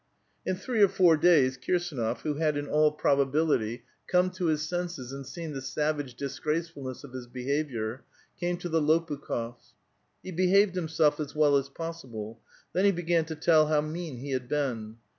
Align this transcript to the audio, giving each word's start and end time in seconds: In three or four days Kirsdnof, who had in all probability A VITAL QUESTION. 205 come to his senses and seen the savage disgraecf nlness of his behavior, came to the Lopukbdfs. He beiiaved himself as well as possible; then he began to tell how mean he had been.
In 0.47 0.55
three 0.55 0.81
or 0.81 0.87
four 0.87 1.15
days 1.15 1.59
Kirsdnof, 1.59 2.21
who 2.21 2.33
had 2.33 2.57
in 2.57 2.67
all 2.67 2.91
probability 2.91 3.53
A 3.53 3.77
VITAL 3.77 3.77
QUESTION. 3.77 4.33
205 4.33 4.33
come 4.33 4.35
to 4.47 4.51
his 4.51 4.61
senses 4.67 5.11
and 5.11 5.27
seen 5.27 5.53
the 5.53 5.61
savage 5.61 6.17
disgraecf 6.17 6.73
nlness 6.73 7.03
of 7.03 7.13
his 7.13 7.27
behavior, 7.27 8.01
came 8.39 8.57
to 8.57 8.69
the 8.69 8.81
Lopukbdfs. 8.81 9.73
He 10.23 10.31
beiiaved 10.31 10.73
himself 10.73 11.19
as 11.19 11.35
well 11.35 11.55
as 11.55 11.69
possible; 11.69 12.39
then 12.73 12.85
he 12.85 12.91
began 12.91 13.25
to 13.25 13.35
tell 13.35 13.67
how 13.67 13.81
mean 13.81 14.17
he 14.17 14.31
had 14.31 14.49
been. 14.49 14.97